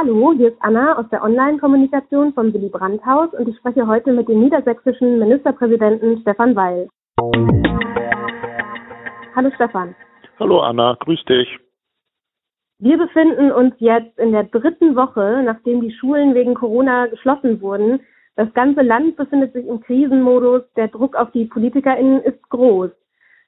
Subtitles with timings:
[0.00, 4.28] Hallo, hier ist Anna aus der Online-Kommunikation vom Willy Brandt-Haus und ich spreche heute mit
[4.28, 6.88] dem niedersächsischen Ministerpräsidenten Stefan Weil.
[9.34, 9.96] Hallo Stefan.
[10.38, 11.48] Hallo Anna, grüß dich.
[12.78, 17.98] Wir befinden uns jetzt in der dritten Woche, nachdem die Schulen wegen Corona geschlossen wurden.
[18.36, 20.62] Das ganze Land befindet sich im Krisenmodus.
[20.76, 22.92] Der Druck auf die PolitikerInnen ist groß.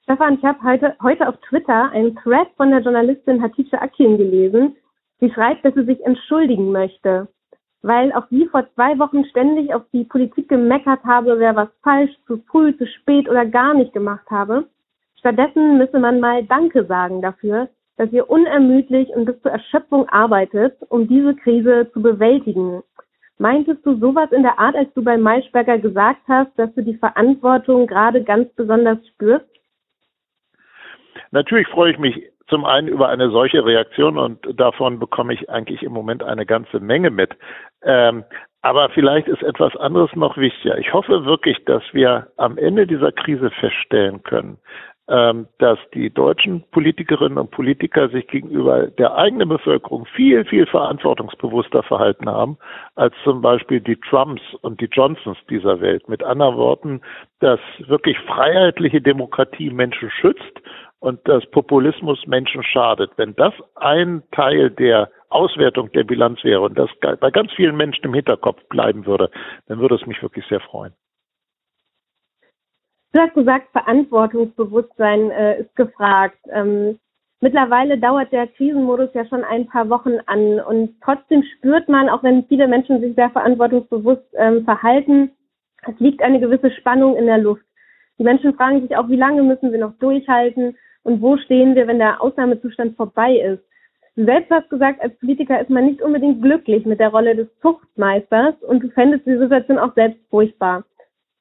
[0.03, 4.75] Stefan, ich habe heute, heute auf Twitter einen Thread von der Journalistin Hatice Akin gelesen,
[5.21, 7.27] Sie schreibt, dass sie sich entschuldigen möchte,
[7.83, 12.11] weil auch sie vor zwei Wochen ständig auf die Politik gemeckert habe, wer was falsch,
[12.25, 14.65] zu früh, zu spät oder gar nicht gemacht habe.
[15.19, 20.75] Stattdessen müsse man mal Danke sagen dafür, dass ihr unermüdlich und bis zur Erschöpfung arbeitet,
[20.89, 22.81] um diese Krise zu bewältigen.
[23.37, 26.97] Meintest du sowas in der Art, als du bei Maischberger gesagt hast, dass du die
[26.97, 29.45] Verantwortung gerade ganz besonders spürst?
[31.29, 35.81] Natürlich freue ich mich zum einen über eine solche Reaktion und davon bekomme ich eigentlich
[35.83, 37.31] im Moment eine ganze Menge mit.
[37.81, 38.25] Ähm,
[38.61, 40.77] aber vielleicht ist etwas anderes noch wichtiger.
[40.77, 44.57] Ich hoffe wirklich, dass wir am Ende dieser Krise feststellen können,
[45.07, 51.83] ähm, dass die deutschen Politikerinnen und Politiker sich gegenüber der eigenen Bevölkerung viel, viel verantwortungsbewusster
[51.83, 52.57] verhalten haben,
[52.95, 56.07] als zum Beispiel die Trumps und die Johnsons dieser Welt.
[56.09, 57.01] Mit anderen Worten,
[57.39, 60.61] dass wirklich freiheitliche Demokratie Menschen schützt
[61.01, 63.11] und dass Populismus Menschen schadet.
[63.17, 66.89] Wenn das ein Teil der Auswertung der Bilanz wäre und das
[67.19, 69.29] bei ganz vielen Menschen im Hinterkopf bleiben würde,
[69.67, 70.93] dann würde es mich wirklich sehr freuen.
[73.13, 76.37] Du hast gesagt, Verantwortungsbewusstsein äh, ist gefragt.
[76.49, 76.99] Ähm,
[77.41, 82.21] mittlerweile dauert der Krisenmodus ja schon ein paar Wochen an und trotzdem spürt man, auch
[82.21, 85.31] wenn viele Menschen sich sehr verantwortungsbewusst ähm, verhalten,
[85.87, 87.63] es liegt eine gewisse Spannung in der Luft.
[88.19, 91.87] Die Menschen fragen sich auch, wie lange müssen wir noch durchhalten und wo stehen wir,
[91.87, 93.63] wenn der Ausnahmezustand vorbei ist.
[94.15, 97.47] Du selbst hast gesagt, als Politiker ist man nicht unbedingt glücklich mit der Rolle des
[97.61, 100.83] Zuchtmeisters und du fändest die Situation auch selbst furchtbar.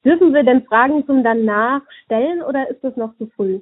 [0.04, 3.60] Dürfen wir denn Fragen zum Danach stellen oder ist das noch zu früh?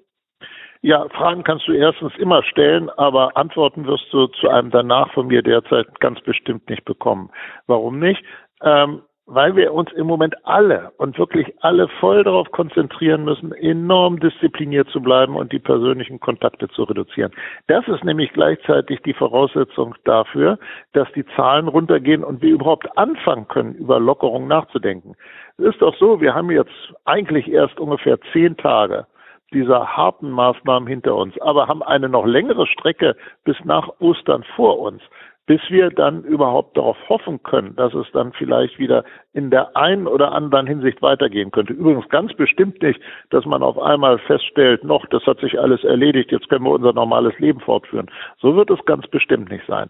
[0.82, 5.26] Ja, Fragen kannst du erstens immer stellen, aber Antworten wirst du zu einem Danach von
[5.26, 7.30] mir derzeit ganz bestimmt nicht bekommen.
[7.66, 8.22] Warum nicht?
[8.62, 14.18] Ähm, weil wir uns im Moment alle und wirklich alle voll darauf konzentrieren müssen, enorm
[14.20, 17.32] diszipliniert zu bleiben und die persönlichen Kontakte zu reduzieren.
[17.66, 20.58] Das ist nämlich gleichzeitig die Voraussetzung dafür,
[20.94, 25.14] dass die Zahlen runtergehen und wir überhaupt anfangen können, über Lockerung nachzudenken.
[25.58, 29.06] Es ist doch so, wir haben jetzt eigentlich erst ungefähr zehn Tage
[29.52, 34.78] dieser harten Maßnahmen hinter uns, aber haben eine noch längere Strecke bis nach Ostern vor
[34.78, 35.02] uns
[35.48, 40.06] bis wir dann überhaupt darauf hoffen können, dass es dann vielleicht wieder in der einen
[40.06, 41.72] oder anderen Hinsicht weitergehen könnte.
[41.72, 43.00] Übrigens ganz bestimmt nicht,
[43.30, 46.92] dass man auf einmal feststellt, noch, das hat sich alles erledigt, jetzt können wir unser
[46.92, 48.10] normales Leben fortführen.
[48.38, 49.88] So wird es ganz bestimmt nicht sein.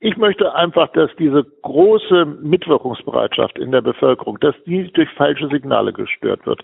[0.00, 5.94] Ich möchte einfach, dass diese große Mitwirkungsbereitschaft in der Bevölkerung, dass die durch falsche Signale
[5.94, 6.62] gestört wird.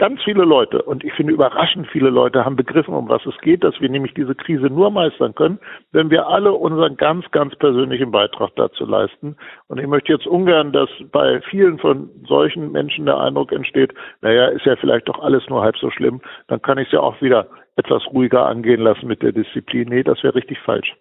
[0.00, 3.62] Ganz viele Leute, und ich finde überraschend viele Leute, haben begriffen, um was es geht,
[3.62, 5.58] dass wir nämlich diese Krise nur meistern können,
[5.92, 9.36] wenn wir alle unseren ganz, ganz persönlichen Beitrag dazu leisten.
[9.68, 14.46] Und ich möchte jetzt ungern, dass bei vielen von solchen Menschen der Eindruck entsteht, naja,
[14.46, 17.20] ist ja vielleicht doch alles nur halb so schlimm, dann kann ich es ja auch
[17.20, 19.90] wieder etwas ruhiger angehen lassen mit der Disziplin.
[19.90, 20.96] Nee, das wäre richtig falsch.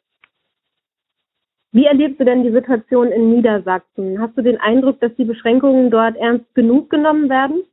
[1.72, 4.20] Wie erlebst du denn die Situation in Niedersachsen?
[4.20, 7.64] Hast du den Eindruck, dass die Beschränkungen dort ernst genug genommen werden?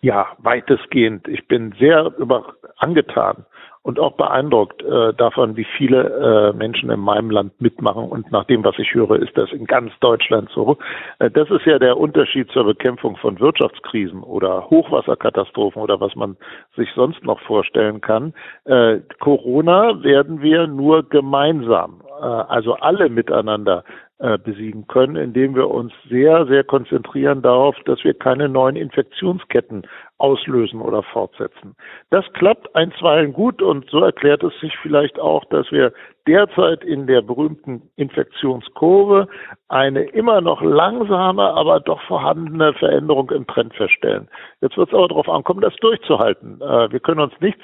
[0.00, 1.26] Ja, weitestgehend.
[1.28, 3.46] Ich bin sehr über angetan
[3.86, 8.02] und auch beeindruckt äh, davon, wie viele äh, Menschen in meinem Land mitmachen.
[8.02, 10.76] Und nach dem, was ich höre, ist das in ganz Deutschland so.
[11.20, 16.36] Äh, das ist ja der Unterschied zur Bekämpfung von Wirtschaftskrisen oder Hochwasserkatastrophen oder was man
[16.74, 18.34] sich sonst noch vorstellen kann.
[18.64, 23.84] Äh, Corona werden wir nur gemeinsam, äh, also alle miteinander
[24.18, 29.86] besiegen können, indem wir uns sehr, sehr konzentrieren darauf, dass wir keine neuen Infektionsketten
[30.18, 31.76] auslösen oder fortsetzen.
[32.10, 35.92] Das klappt einstweilen gut und so erklärt es sich vielleicht auch, dass wir
[36.26, 39.28] derzeit in der berühmten Infektionskurve
[39.68, 44.28] eine immer noch langsame, aber doch vorhandene Veränderung im Trend feststellen.
[44.60, 46.60] Jetzt wird es aber darauf ankommen, das durchzuhalten.
[46.62, 47.62] Äh, wir können uns nichts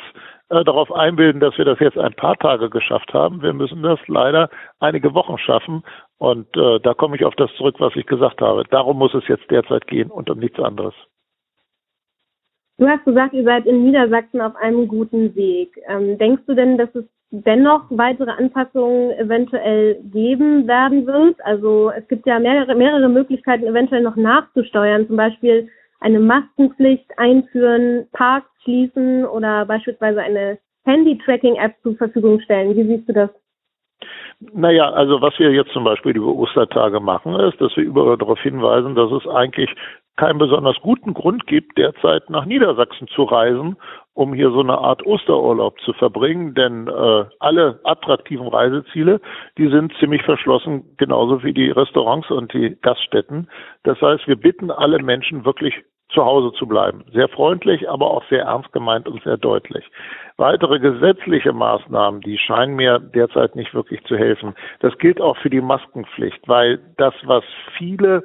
[0.50, 3.42] äh, darauf einbilden, dass wir das jetzt ein paar Tage geschafft haben.
[3.42, 4.50] Wir müssen das leider
[4.80, 5.82] einige Wochen schaffen.
[6.22, 8.62] Und äh, da komme ich auf das zurück, was ich gesagt habe.
[8.70, 10.94] Darum muss es jetzt derzeit gehen und um nichts anderes.
[12.78, 15.76] Du hast gesagt, ihr seid in Niedersachsen auf einem guten Weg.
[15.88, 21.44] Ähm, denkst du denn, dass es dennoch weitere Anpassungen eventuell geben werden wird?
[21.44, 28.06] Also es gibt ja mehrere, mehrere Möglichkeiten, eventuell noch nachzusteuern, zum Beispiel eine Maskenpflicht einführen,
[28.12, 32.76] Parks schließen oder beispielsweise eine Handy-Tracking-App zur Verfügung stellen.
[32.76, 33.30] Wie siehst du das?
[34.52, 38.40] Naja, also was wir jetzt zum Beispiel über Ostertage machen, ist, dass wir überall darauf
[38.40, 39.70] hinweisen, dass es eigentlich
[40.16, 43.76] keinen besonders guten Grund gibt, derzeit nach Niedersachsen zu reisen,
[44.14, 49.20] um hier so eine Art Osterurlaub zu verbringen, denn äh, alle attraktiven Reiseziele,
[49.56, 53.48] die sind ziemlich verschlossen, genauso wie die Restaurants und die Gaststätten.
[53.84, 55.82] Das heißt, wir bitten alle Menschen wirklich
[56.12, 57.04] zu Hause zu bleiben.
[57.12, 59.84] Sehr freundlich, aber auch sehr ernst gemeint und sehr deutlich.
[60.36, 64.54] Weitere gesetzliche Maßnahmen, die scheinen mir derzeit nicht wirklich zu helfen.
[64.80, 67.44] Das gilt auch für die Maskenpflicht, weil das, was
[67.76, 68.24] viele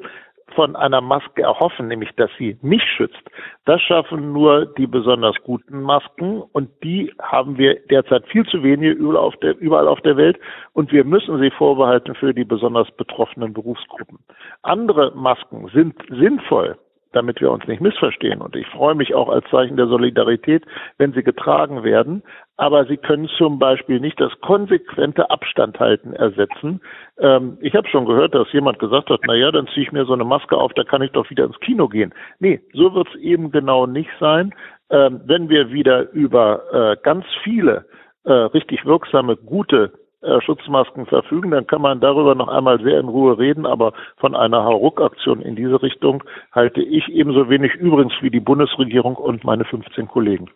[0.56, 3.22] von einer Maske erhoffen, nämlich dass sie mich schützt,
[3.66, 8.92] das schaffen nur die besonders guten Masken und die haben wir derzeit viel zu wenige
[8.92, 10.40] überall auf der, überall auf der Welt
[10.74, 14.20] und wir müssen sie vorbehalten für die besonders betroffenen Berufsgruppen.
[14.64, 16.78] Andere Masken sind sinnvoll,
[17.14, 18.42] damit wir uns nicht missverstehen.
[18.42, 20.64] Und ich freue mich auch als Zeichen der Solidarität,
[20.98, 22.24] wenn sie getragen werden.
[22.58, 26.82] Aber sie können zum Beispiel nicht das konsequente Abstandhalten ersetzen.
[27.20, 30.06] Ähm, ich habe schon gehört, dass jemand gesagt hat, na ja, dann ziehe ich mir
[30.06, 32.14] so eine Maske auf, da kann ich doch wieder ins Kino gehen.
[32.40, 34.54] Nee, so wird es eben genau nicht sein.
[34.90, 37.86] Ähm, wenn wir wieder über äh, ganz viele
[38.24, 39.92] äh, richtig wirksame, gute
[40.28, 43.66] äh, Schutzmasken verfügen, dann kann man darüber noch einmal sehr in Ruhe reden.
[43.66, 49.16] Aber von einer Hauruck-Aktion in diese Richtung halte ich ebenso wenig übrigens wie die Bundesregierung
[49.16, 50.50] und meine 15 Kollegen.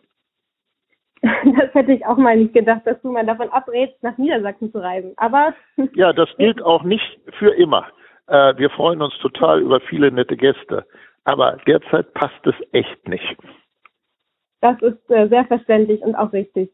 [1.57, 4.79] Das hätte ich auch mal nicht gedacht, dass du mal davon abrätst, nach Niedersachsen zu
[4.79, 5.13] reisen.
[5.18, 5.53] Aber
[5.94, 7.85] ja, das gilt auch nicht für immer.
[8.27, 10.85] Äh, wir freuen uns total über viele nette Gäste,
[11.23, 13.38] aber derzeit passt es echt nicht.
[14.62, 16.71] Das ist äh, sehr verständlich und auch richtig.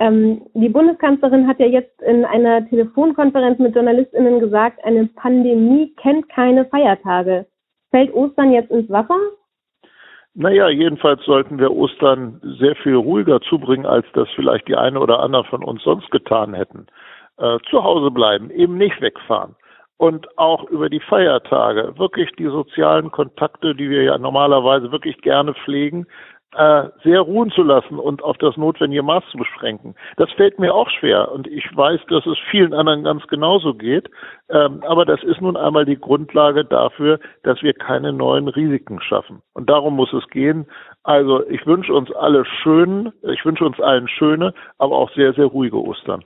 [0.00, 6.28] Ähm, die Bundeskanzlerin hat ja jetzt in einer Telefonkonferenz mit JournalistInnen gesagt, eine Pandemie kennt
[6.30, 7.46] keine Feiertage.
[7.90, 9.18] Fällt Ostern jetzt ins Wasser?
[10.32, 15.20] Naja, jedenfalls sollten wir Ostern sehr viel ruhiger zubringen, als das vielleicht die eine oder
[15.20, 16.86] andere von uns sonst getan hätten.
[17.36, 19.54] Äh, zu Hause bleiben, eben nicht wegfahren.
[19.98, 25.52] Und auch über die Feiertage wirklich die sozialen Kontakte, die wir ja normalerweise wirklich gerne
[25.52, 26.06] pflegen,
[26.56, 29.94] äh, sehr ruhen zu lassen und auf das notwendige Maß zu beschränken.
[30.16, 34.10] Das fällt mir auch schwer und ich weiß, dass es vielen anderen ganz genauso geht.
[34.48, 39.42] Ähm, aber das ist nun einmal die Grundlage dafür, dass wir keine neuen Risiken schaffen.
[39.54, 40.66] Und darum muss es gehen.
[41.04, 45.46] Also ich wünsche uns alle schönen, ich wünsche uns allen schöne, aber auch sehr, sehr
[45.46, 46.24] ruhige Ostern.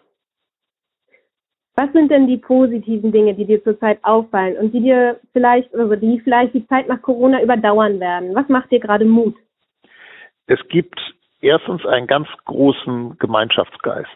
[1.76, 5.96] Was sind denn die positiven Dinge, die dir zurzeit auffallen und die dir vielleicht, also
[5.96, 8.34] die vielleicht die Zeit nach Corona überdauern werden?
[8.34, 9.34] Was macht dir gerade Mut?
[10.46, 11.00] Es gibt
[11.40, 14.08] erstens einen ganz großen Gemeinschaftsgeist.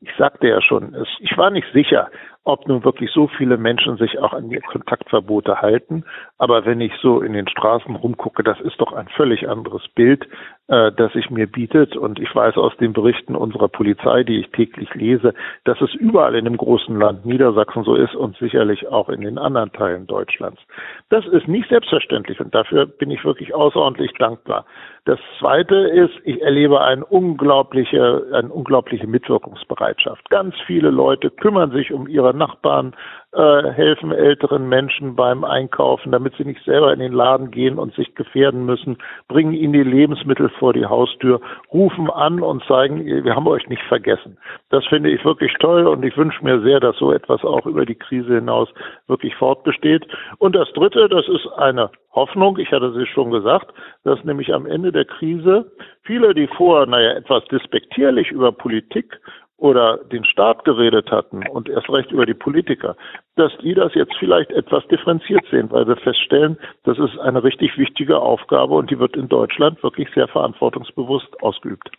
[0.00, 2.10] Ich sagte ja schon, ich war nicht sicher,
[2.44, 6.04] ob nun wirklich so viele Menschen sich auch an die Kontaktverbote halten.
[6.36, 10.28] Aber wenn ich so in den Straßen rumgucke, das ist doch ein völlig anderes Bild,
[10.68, 11.96] äh, das sich mir bietet.
[11.96, 15.32] Und ich weiß aus den Berichten unserer Polizei, die ich täglich lese,
[15.64, 19.38] dass es überall in dem großen Land Niedersachsen so ist und sicherlich auch in den
[19.38, 20.60] anderen Teilen Deutschlands.
[21.08, 24.66] Das ist nicht selbstverständlich und dafür bin ich wirklich außerordentlich dankbar.
[25.06, 30.30] Das Zweite ist, ich erlebe eine unglaubliche, eine unglaubliche Mitwirkungsbereitschaft.
[30.30, 32.94] Ganz viele Leute kümmern sich um ihre Nachbarn,
[33.32, 37.94] äh, helfen älteren Menschen beim Einkaufen, damit sie nicht selber in den Laden gehen und
[37.94, 38.98] sich gefährden müssen,
[39.28, 41.40] bringen ihnen die Lebensmittel vor die Haustür,
[41.72, 44.38] rufen an und zeigen, wir haben euch nicht vergessen.
[44.70, 47.84] Das finde ich wirklich toll und ich wünsche mir sehr, dass so etwas auch über
[47.84, 48.68] die Krise hinaus
[49.08, 50.06] wirklich fortbesteht.
[50.38, 53.72] Und das Dritte, das ist eine Hoffnung, ich hatte es schon gesagt,
[54.04, 55.72] dass nämlich am Ende der Krise
[56.02, 59.20] viele, die vorher, naja, etwas despektierlich über Politik
[59.56, 62.96] oder den Staat geredet hatten und erst recht über die Politiker,
[63.36, 67.78] dass die das jetzt vielleicht etwas differenziert sehen, weil wir feststellen, das ist eine richtig
[67.78, 71.90] wichtige Aufgabe und die wird in Deutschland wirklich sehr verantwortungsbewusst ausgeübt.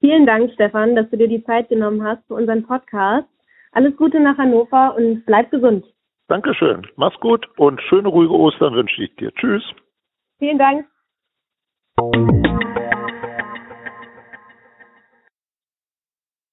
[0.00, 3.28] Vielen Dank, Stefan, dass du dir die Zeit genommen hast für unseren Podcast.
[3.72, 5.84] Alles Gute nach Hannover und bleib gesund.
[6.28, 6.86] Dankeschön.
[6.96, 9.32] Mach's gut und schöne ruhige Ostern wünsche ich dir.
[9.34, 9.62] Tschüss.
[10.38, 10.86] Vielen Dank.